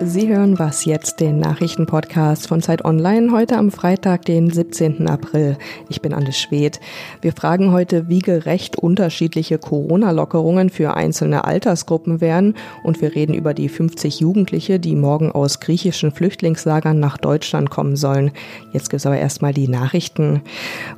[0.00, 5.08] Sie hören was jetzt, den Nachrichtenpodcast von Zeit Online, heute am Freitag, den 17.
[5.08, 5.58] April.
[5.88, 6.78] Ich bin Anne Schwedt.
[7.20, 13.54] Wir fragen heute, wie gerecht unterschiedliche Corona-Lockerungen für einzelne Altersgruppen wären und wir reden über
[13.54, 18.30] die 50 Jugendliche, die morgen aus griechischen Flüchtlingslagern nach Deutschland kommen sollen.
[18.72, 20.42] Jetzt gibt es aber erstmal die Nachrichten.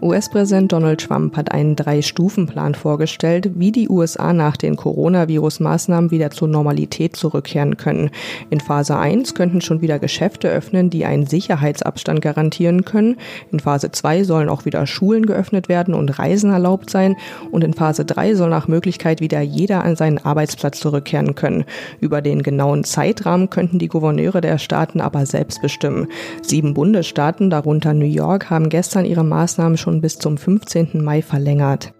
[0.02, 6.48] US-Präsident Donald Trump hat einen Drei-Stufen-Plan vorgestellt, wie die USA nach den Coronavirus-Maßnahmen wieder zur
[6.48, 8.10] Normalität zurückkehren können.
[8.50, 13.18] In Phase Phase 1 könnten schon wieder Geschäfte öffnen, die einen Sicherheitsabstand garantieren können.
[13.52, 17.14] In Phase 2 sollen auch wieder Schulen geöffnet werden und Reisen erlaubt sein.
[17.52, 21.66] Und in Phase 3 soll nach Möglichkeit wieder jeder an seinen Arbeitsplatz zurückkehren können.
[22.00, 26.08] Über den genauen Zeitrahmen könnten die Gouverneure der Staaten aber selbst bestimmen.
[26.42, 31.00] Sieben Bundesstaaten, darunter New York, haben gestern ihre Maßnahmen schon bis zum 15.
[31.00, 31.92] Mai verlängert.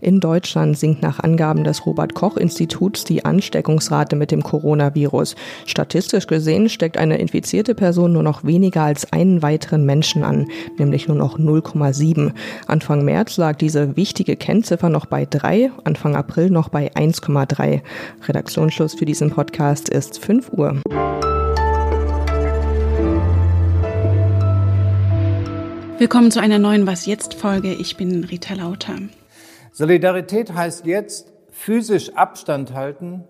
[0.00, 5.36] In Deutschland sinkt nach Angaben des Robert Koch Instituts die Ansteckungsrate mit dem Coronavirus.
[5.66, 11.08] Statistisch gesehen steckt eine infizierte Person nur noch weniger als einen weiteren Menschen an, nämlich
[11.08, 12.32] nur noch 0,7.
[12.66, 17.80] Anfang März lag diese wichtige Kennziffer noch bei 3, Anfang April noch bei 1,3.
[18.26, 20.80] Redaktionsschluss für diesen Podcast ist 5 Uhr.
[26.02, 27.74] Willkommen zu einer neuen Was jetzt Folge.
[27.74, 28.96] Ich bin Rita Lauter.
[29.74, 33.24] Solidarität heißt jetzt physisch Abstand halten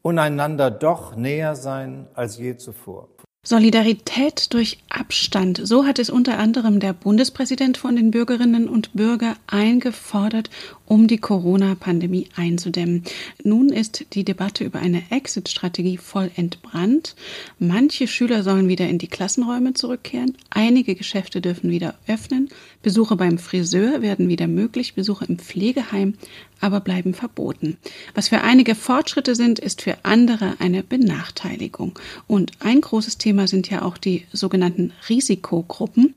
[0.00, 3.08] und einander doch näher sein als je zuvor.
[3.46, 5.60] Solidarität durch Abstand.
[5.62, 10.50] So hat es unter anderem der Bundespräsident von den Bürgerinnen und Bürgern eingefordert,
[10.86, 13.02] um die Corona-Pandemie einzudämmen.
[13.42, 17.14] Nun ist die Debatte über eine Exit-Strategie voll entbrannt.
[17.58, 20.36] Manche Schüler sollen wieder in die Klassenräume zurückkehren.
[20.50, 22.48] Einige Geschäfte dürfen wieder öffnen.
[22.82, 24.94] Besuche beim Friseur werden wieder möglich.
[24.94, 26.14] Besuche im Pflegeheim
[26.60, 27.76] aber bleiben verboten.
[28.14, 31.98] Was für einige Fortschritte sind, ist für andere eine Benachteiligung.
[32.26, 36.14] Und ein großes Thema sind ja auch die sogenannten Risikogruppen.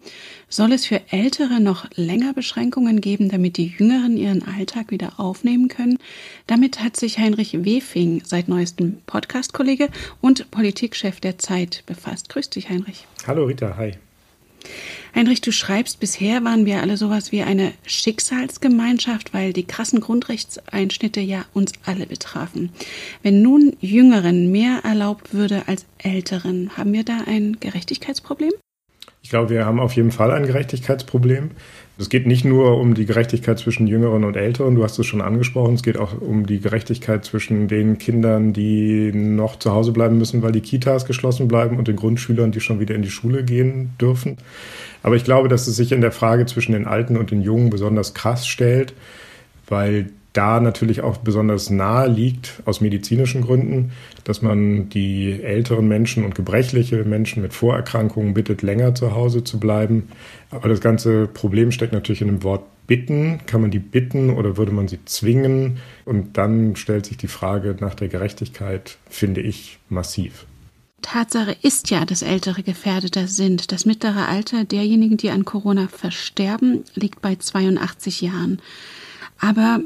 [0.47, 5.69] Soll es für Ältere noch länger Beschränkungen geben, damit die Jüngeren ihren Alltag wieder aufnehmen
[5.69, 5.97] können?
[6.45, 9.87] Damit hat sich Heinrich Wefing seit neuestem Podcast-Kollege
[10.19, 12.27] und Politikchef der Zeit befasst.
[12.29, 13.07] Grüß dich, Heinrich.
[13.25, 13.93] Hallo Rita, hi.
[15.15, 21.21] Heinrich, du schreibst, bisher waren wir alle sowas wie eine Schicksalsgemeinschaft, weil die krassen Grundrechtseinschnitte
[21.21, 22.69] ja uns alle betrafen.
[23.23, 28.51] Wenn nun Jüngeren mehr erlaubt würde als Älteren, haben wir da ein Gerechtigkeitsproblem?
[29.29, 31.51] Ich glaube, wir haben auf jeden Fall ein Gerechtigkeitsproblem.
[31.99, 35.21] Es geht nicht nur um die Gerechtigkeit zwischen Jüngeren und Älteren, du hast es schon
[35.21, 40.17] angesprochen, es geht auch um die Gerechtigkeit zwischen den Kindern, die noch zu Hause bleiben
[40.17, 43.43] müssen, weil die Kitas geschlossen bleiben und den Grundschülern, die schon wieder in die Schule
[43.43, 44.37] gehen dürfen.
[45.03, 47.69] Aber ich glaube, dass es sich in der Frage zwischen den Alten und den Jungen
[47.69, 48.95] besonders krass stellt,
[49.67, 53.91] weil da natürlich auch besonders nahe liegt, aus medizinischen Gründen,
[54.23, 59.59] dass man die älteren Menschen und gebrechliche Menschen mit Vorerkrankungen bittet, länger zu Hause zu
[59.59, 60.09] bleiben.
[60.51, 63.39] Aber das ganze Problem steckt natürlich in dem Wort bitten.
[63.45, 65.77] Kann man die bitten oder würde man sie zwingen?
[66.05, 70.45] Und dann stellt sich die Frage nach der Gerechtigkeit, finde ich, massiv.
[71.01, 73.71] Tatsache ist ja, dass Ältere gefährdeter sind.
[73.71, 78.61] Das mittlere Alter derjenigen, die an Corona versterben, liegt bei 82 Jahren.
[79.39, 79.79] Aber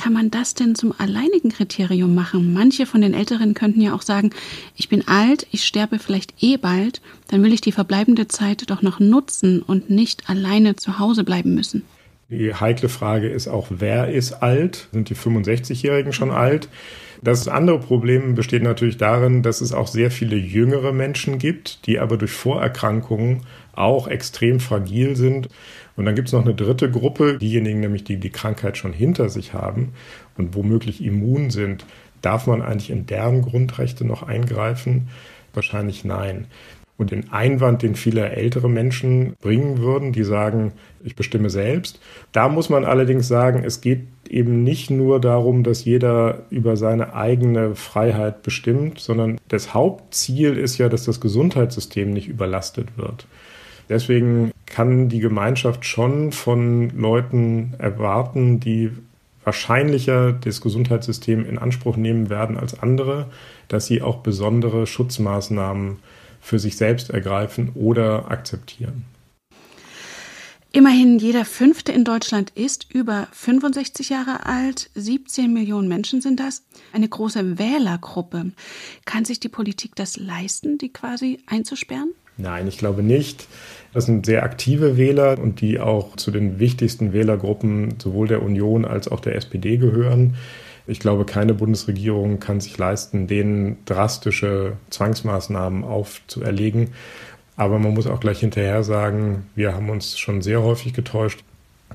[0.00, 2.54] kann man das denn zum alleinigen Kriterium machen?
[2.54, 4.30] Manche von den Älteren könnten ja auch sagen,
[4.74, 8.80] ich bin alt, ich sterbe vielleicht eh bald, dann will ich die verbleibende Zeit doch
[8.80, 11.82] noch nutzen und nicht alleine zu Hause bleiben müssen.
[12.30, 14.88] Die heikle Frage ist auch, wer ist alt?
[14.92, 16.68] Sind die 65-Jährigen schon alt?
[17.22, 21.98] Das andere Problem besteht natürlich darin, dass es auch sehr viele jüngere Menschen gibt, die
[21.98, 23.42] aber durch Vorerkrankungen
[23.72, 25.48] auch extrem fragil sind.
[25.96, 29.28] Und dann gibt es noch eine dritte Gruppe, diejenigen nämlich, die die Krankheit schon hinter
[29.28, 29.92] sich haben
[30.38, 31.84] und womöglich immun sind.
[32.22, 35.08] Darf man eigentlich in deren Grundrechte noch eingreifen?
[35.52, 36.46] Wahrscheinlich nein.
[37.00, 40.72] Und den Einwand, den viele ältere Menschen bringen würden, die sagen,
[41.02, 41.98] ich bestimme selbst.
[42.30, 47.14] Da muss man allerdings sagen, es geht eben nicht nur darum, dass jeder über seine
[47.14, 53.26] eigene Freiheit bestimmt, sondern das Hauptziel ist ja, dass das Gesundheitssystem nicht überlastet wird.
[53.88, 58.90] Deswegen kann die Gemeinschaft schon von Leuten erwarten, die
[59.42, 63.30] wahrscheinlicher das Gesundheitssystem in Anspruch nehmen werden als andere,
[63.68, 65.96] dass sie auch besondere Schutzmaßnahmen
[66.40, 69.04] für sich selbst ergreifen oder akzeptieren.
[70.72, 74.88] Immerhin jeder Fünfte in Deutschland ist über 65 Jahre alt.
[74.94, 76.62] 17 Millionen Menschen sind das.
[76.92, 78.52] Eine große Wählergruppe.
[79.04, 82.12] Kann sich die Politik das leisten, die quasi einzusperren?
[82.36, 83.48] Nein, ich glaube nicht.
[83.92, 88.84] Das sind sehr aktive Wähler und die auch zu den wichtigsten Wählergruppen sowohl der Union
[88.84, 90.36] als auch der SPD gehören.
[90.86, 96.90] Ich glaube, keine Bundesregierung kann sich leisten, denen drastische Zwangsmaßnahmen aufzuerlegen.
[97.56, 101.44] Aber man muss auch gleich hinterher sagen, wir haben uns schon sehr häufig getäuscht.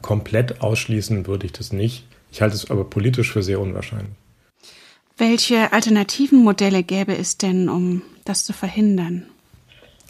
[0.02, 2.06] Komplett ausschließen würde ich das nicht.
[2.32, 4.14] Ich halte es aber politisch für sehr unwahrscheinlich.
[5.18, 9.24] Welche alternativen Modelle gäbe es denn, um das zu verhindern?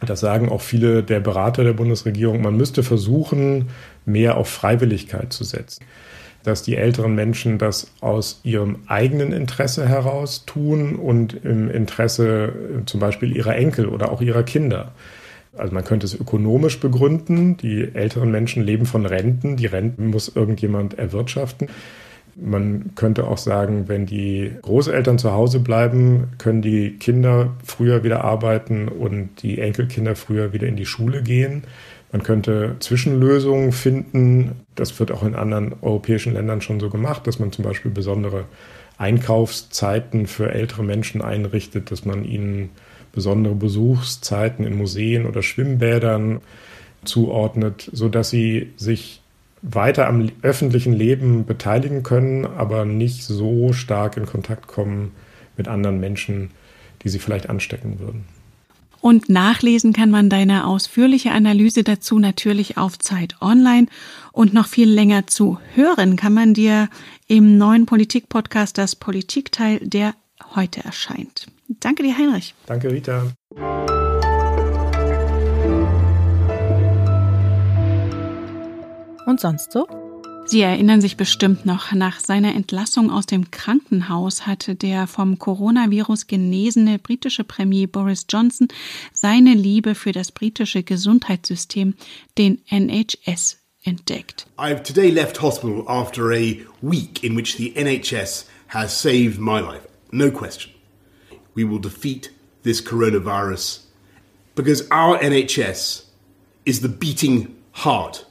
[0.06, 2.42] Das sagen auch viele der Berater der Bundesregierung.
[2.42, 3.70] Man müsste versuchen,
[4.06, 5.86] mehr auf Freiwilligkeit zu setzen
[6.46, 12.86] dass die älteren Menschen das aus ihrem eigenen Interesse heraus tun und im Interesse äh,
[12.86, 14.92] zum Beispiel ihrer Enkel oder auch ihrer Kinder.
[15.58, 17.58] Also man könnte es ökonomisch begründen.
[17.58, 19.56] Die älteren Menschen leben von Renten.
[19.56, 21.70] Die Renten muss irgendjemand erwirtschaften.
[22.36, 28.26] Man könnte auch sagen, wenn die Großeltern zu Hause bleiben, können die Kinder früher wieder
[28.26, 31.64] arbeiten und die Enkelkinder früher wieder in die Schule gehen.
[32.12, 34.52] Man könnte Zwischenlösungen finden.
[34.76, 38.46] Das wird auch in anderen europäischen Ländern schon so gemacht, dass man zum Beispiel besondere
[38.98, 42.70] Einkaufszeiten für ältere Menschen einrichtet, dass man ihnen
[43.12, 46.42] besondere Besuchszeiten in Museen oder Schwimmbädern
[47.04, 49.22] zuordnet, sodass sie sich
[49.62, 55.12] weiter am öffentlichen Leben beteiligen können, aber nicht so stark in Kontakt kommen
[55.58, 56.52] mit anderen Menschen,
[57.04, 58.26] die sie vielleicht anstecken würden.
[59.06, 63.86] Und nachlesen kann man deine ausführliche Analyse dazu natürlich auf Zeit Online.
[64.32, 66.90] Und noch viel länger zu hören kann man dir
[67.28, 70.16] im neuen Politik-Podcast das Politikteil, der
[70.56, 71.46] heute erscheint.
[71.68, 72.56] Danke dir, Heinrich.
[72.66, 73.28] Danke, Rita.
[79.28, 79.88] Und sonst so?
[80.48, 86.28] Sie erinnern sich bestimmt noch, nach seiner Entlassung aus dem Krankenhaus hatte der vom Coronavirus
[86.28, 88.68] genesene britische Premier Boris Johnson
[89.12, 91.96] seine Liebe für das britische Gesundheitssystem,
[92.38, 94.46] den NHS, entdeckt.
[94.58, 99.88] I've today left hospital after a week in which the NHS has saved my life.
[100.12, 100.72] No question.
[101.56, 102.32] We will defeat
[102.64, 103.80] this coronavirus
[104.54, 106.04] because our NHS
[106.66, 108.26] is the beating heart.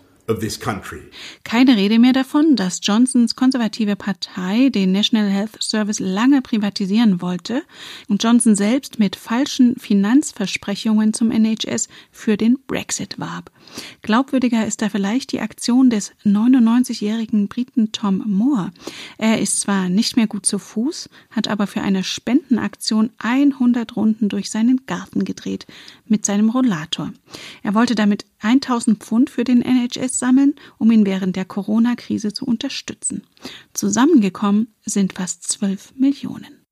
[1.44, 7.62] Keine Rede mehr davon, dass Johnsons konservative Partei den National Health Service lange privatisieren wollte
[8.09, 13.50] und Johnson selbst mit falschen Finanzversprechungen zum NHS für den Brexit warb.
[14.00, 18.73] Glaubwürdiger ist da vielleicht die Aktion des 99-jährigen Briten Tom Moore.
[19.19, 24.29] Er ist zwar nicht mehr gut zu Fuß, hat aber für eine Spendenaktion 100 Runden
[24.29, 25.67] durch seinen Garten gedreht
[26.06, 27.12] mit seinem Rollator.
[27.62, 32.44] Er wollte damit 1000 Pfund für den NHS sammeln, um ihn während der Corona-Krise zu
[32.44, 33.22] unterstützen.
[33.72, 36.64] Zusammengekommen sind fast 12 Millionen.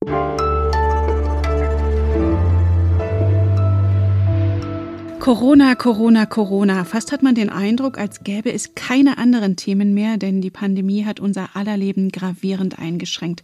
[5.23, 6.83] Corona, Corona, Corona.
[6.83, 11.05] Fast hat man den Eindruck, als gäbe es keine anderen Themen mehr, denn die Pandemie
[11.05, 13.41] hat unser aller Leben gravierend eingeschränkt.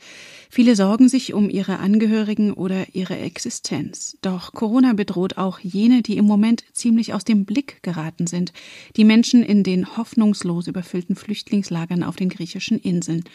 [0.52, 4.18] Viele sorgen sich um ihre Angehörigen oder ihre Existenz.
[4.24, 8.52] Doch Corona bedroht auch jene, die im Moment ziemlich aus dem Blick geraten sind.
[8.96, 13.26] Die Menschen in den hoffnungslos überfüllten Flüchtlingslagern auf den griechischen Inseln.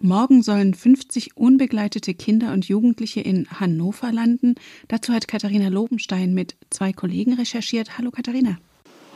[0.00, 4.54] Morgen sollen 50 unbegleitete Kinder und Jugendliche in Hannover landen.
[4.88, 7.98] Dazu hat Katharina Lobenstein mit zwei Kollegen recherchiert.
[7.98, 8.58] Hallo Katharina.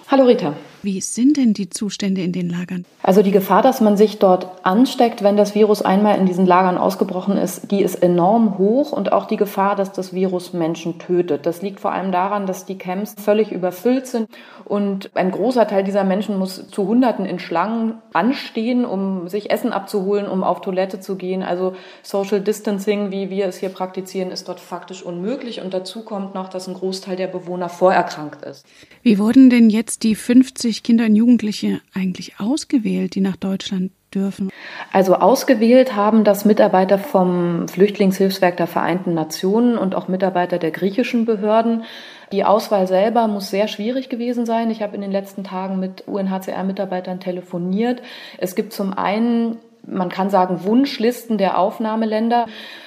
[0.09, 0.55] Hallo Rita.
[0.83, 2.85] Wie sind denn die Zustände in den Lagern?
[3.03, 6.79] Also die Gefahr, dass man sich dort ansteckt, wenn das Virus einmal in diesen Lagern
[6.79, 11.45] ausgebrochen ist, die ist enorm hoch und auch die Gefahr, dass das Virus Menschen tötet.
[11.45, 14.29] Das liegt vor allem daran, dass die Camps völlig überfüllt sind
[14.65, 19.73] und ein großer Teil dieser Menschen muss zu Hunderten in Schlangen anstehen, um sich Essen
[19.73, 21.43] abzuholen, um auf Toilette zu gehen.
[21.43, 26.37] Also Social Distancing, wie wir es hier praktizieren, ist dort faktisch unmöglich und dazu kommt
[26.37, 28.65] noch, dass ein Großteil der Bewohner vorerkrankt ist.
[29.03, 34.51] Wie wurden denn jetzt die 50 Kinder und Jugendliche eigentlich ausgewählt, die nach Deutschland dürfen?
[34.93, 41.25] Also ausgewählt haben das Mitarbeiter vom Flüchtlingshilfswerk der Vereinten Nationen und auch Mitarbeiter der griechischen
[41.25, 41.85] Behörden.
[42.33, 44.71] Die Auswahl selber muss sehr schwierig gewesen sein.
[44.71, 48.03] Ich habe in den letzten Tagen mit UNHCR-Mitarbeitern telefoniert.
[48.39, 52.47] Es gibt zum einen man kann sagen, Wunschlisten der Aufnahmeländer.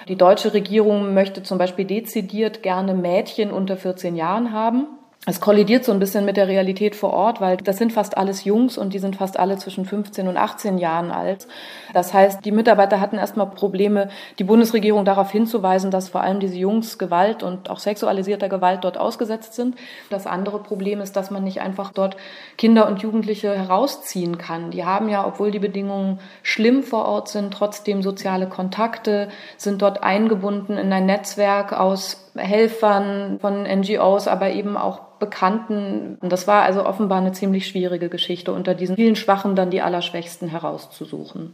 [0.10, 4.99] Die deutsche Regierung möchte zum Beispiel dezidiert gerne Mädchen unter 14 Jahren haben.
[5.26, 8.46] Es kollidiert so ein bisschen mit der Realität vor Ort, weil das sind fast alles
[8.46, 11.46] Jungs und die sind fast alle zwischen 15 und 18 Jahren alt.
[11.94, 14.08] Das heißt, die Mitarbeiter hatten erstmal Probleme,
[14.40, 18.98] die Bundesregierung darauf hinzuweisen, dass vor allem diese Jungs Gewalt und auch sexualisierter Gewalt dort
[18.98, 19.76] ausgesetzt sind.
[20.10, 22.16] Das andere Problem ist, dass man nicht einfach dort
[22.58, 24.72] Kinder und Jugendliche herausziehen kann.
[24.72, 30.02] Die haben ja, obwohl die Bedingungen schlimm vor Ort sind, trotzdem soziale Kontakte, sind dort
[30.02, 36.18] eingebunden in ein Netzwerk aus Helfern von NGOs, aber eben auch Bekannten.
[36.22, 39.82] Und das war also offenbar eine ziemlich schwierige Geschichte, unter diesen vielen Schwachen dann die
[39.82, 41.54] Allerschwächsten herauszusuchen.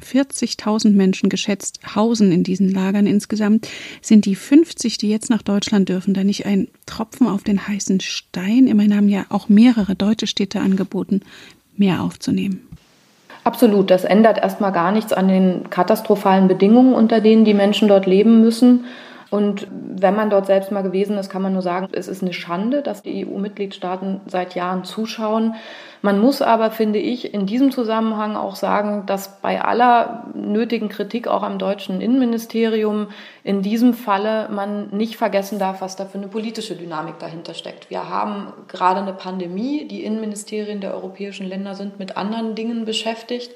[0.00, 3.68] 40.000 Menschen geschätzt hausen in diesen Lagern insgesamt.
[4.00, 8.00] Sind die 50, die jetzt nach Deutschland dürfen, da nicht ein Tropfen auf den heißen
[8.00, 8.66] Stein?
[8.66, 11.20] Immerhin haben ja auch mehrere deutsche Städte angeboten,
[11.76, 12.66] mehr aufzunehmen.
[13.44, 18.06] Absolut, das ändert erstmal gar nichts an den katastrophalen Bedingungen, unter denen die Menschen dort
[18.06, 18.84] leben müssen.
[19.32, 22.34] Und wenn man dort selbst mal gewesen ist, kann man nur sagen, es ist eine
[22.34, 25.54] Schande, dass die EU-Mitgliedstaaten seit Jahren zuschauen.
[26.02, 31.28] Man muss aber, finde ich, in diesem Zusammenhang auch sagen, dass bei aller nötigen Kritik
[31.28, 33.06] auch am deutschen Innenministerium
[33.42, 37.88] in diesem Falle man nicht vergessen darf, was da für eine politische Dynamik dahinter steckt.
[37.88, 39.88] Wir haben gerade eine Pandemie.
[39.88, 43.52] Die Innenministerien der europäischen Länder sind mit anderen Dingen beschäftigt.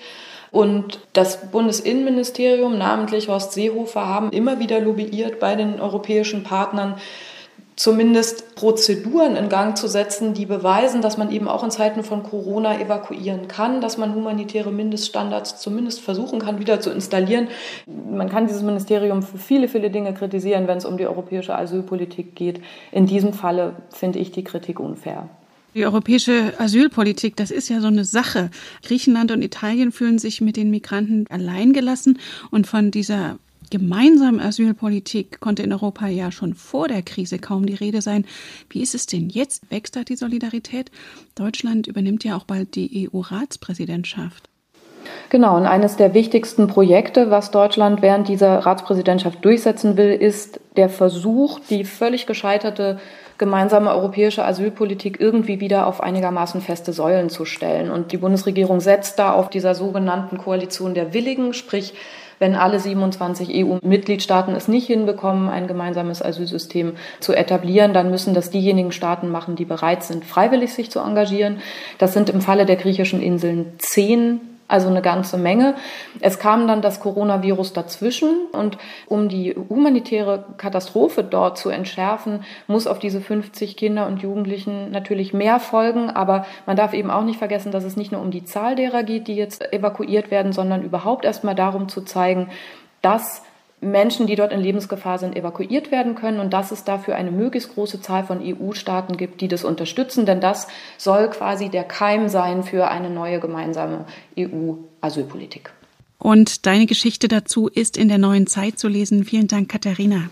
[0.57, 6.95] Und das Bundesinnenministerium, namentlich Horst Seehofer, haben immer wieder lobbyiert bei den europäischen Partnern,
[7.77, 12.23] zumindest Prozeduren in Gang zu setzen, die beweisen, dass man eben auch in Zeiten von
[12.23, 17.49] Corona evakuieren kann, dass man humanitäre Mindeststandards zumindest versuchen kann, wieder zu installieren.
[17.87, 22.35] Man kann dieses Ministerium für viele, viele Dinge kritisieren, wenn es um die europäische Asylpolitik
[22.35, 22.63] geht.
[22.93, 25.29] In diesem Falle finde ich die Kritik unfair.
[25.77, 28.51] Die europäische Asylpolitik, das ist ja so eine Sache.
[28.83, 32.19] Griechenland und Italien fühlen sich mit den Migranten alleingelassen
[32.51, 37.75] und von dieser gemeinsamen Asylpolitik konnte in Europa ja schon vor der Krise kaum die
[37.75, 38.25] Rede sein.
[38.71, 39.71] Wie ist es denn jetzt?
[39.71, 40.91] Wächst da die Solidarität?
[41.35, 44.49] Deutschland übernimmt ja auch bald die EU-Ratspräsidentschaft.
[45.29, 50.89] Genau, und eines der wichtigsten Projekte, was Deutschland während dieser Ratspräsidentschaft durchsetzen will, ist der
[50.89, 52.99] Versuch, die völlig gescheiterte
[53.39, 57.91] gemeinsame europäische Asylpolitik irgendwie wieder auf einigermaßen feste Säulen zu stellen.
[57.91, 61.95] Und die Bundesregierung setzt da auf dieser sogenannten Koalition der Willigen, sprich
[62.39, 68.51] wenn alle 27 EU-Mitgliedstaaten es nicht hinbekommen, ein gemeinsames Asylsystem zu etablieren, dann müssen das
[68.51, 71.61] diejenigen Staaten machen, die bereit sind, freiwillig sich zu engagieren.
[71.99, 75.75] Das sind im Falle der griechischen Inseln zehn also eine ganze Menge.
[76.21, 82.87] Es kam dann das Coronavirus dazwischen und um die humanitäre Katastrophe dort zu entschärfen, muss
[82.87, 86.11] auf diese 50 Kinder und Jugendlichen natürlich mehr folgen.
[86.11, 89.03] Aber man darf eben auch nicht vergessen, dass es nicht nur um die Zahl derer
[89.03, 92.49] geht, die jetzt evakuiert werden, sondern überhaupt erstmal darum zu zeigen,
[93.03, 93.43] dass
[93.81, 97.75] Menschen, die dort in Lebensgefahr sind, evakuiert werden können und dass es dafür eine möglichst
[97.75, 100.67] große Zahl von EU-Staaten gibt, die das unterstützen, denn das
[100.97, 104.07] soll quasi der Keim sein für eine neue gemeinsame
[104.39, 105.71] EU-Asylpolitik.
[106.19, 109.25] Und deine Geschichte dazu ist in der neuen Zeit zu lesen.
[109.25, 110.31] Vielen Dank, Katharina.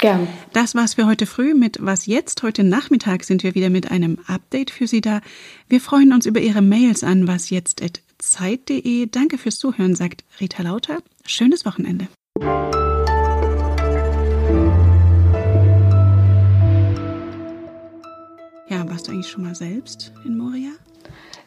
[0.00, 0.28] Gern.
[0.52, 2.42] Das war's für heute früh mit Was jetzt?
[2.42, 5.20] Heute Nachmittag sind wir wieder mit einem Update für Sie da.
[5.68, 9.06] Wir freuen uns über Ihre Mails an wasjetzt.zeit.de.
[9.06, 10.98] Danke fürs Zuhören, sagt Rita Lauter.
[11.26, 12.06] Schönes Wochenende.
[18.98, 20.72] Warst du eigentlich schon mal selbst in Moria?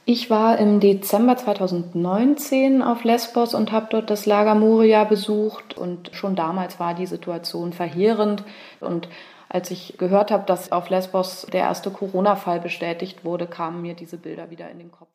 [0.05, 5.77] Ich war im Dezember 2019 auf Lesbos und habe dort das Lager Moria besucht.
[5.77, 8.45] Und schon damals war die Situation verheerend.
[8.79, 9.09] Und
[9.49, 14.15] als ich gehört habe, dass auf Lesbos der erste Corona-Fall bestätigt wurde, kamen mir diese
[14.15, 15.09] Bilder wieder in den Kopf.